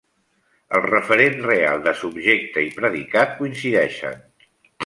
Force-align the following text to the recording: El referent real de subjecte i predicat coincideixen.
El 0.77 0.81
referent 0.85 1.37
real 1.49 1.85
de 1.89 1.95
subjecte 2.01 2.65
i 2.71 2.73
predicat 2.81 3.39
coincideixen. 3.43 4.21